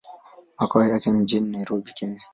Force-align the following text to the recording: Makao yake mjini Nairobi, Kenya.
Makao 0.59 0.83
yake 0.85 1.11
mjini 1.11 1.49
Nairobi, 1.51 1.93
Kenya. 1.93 2.21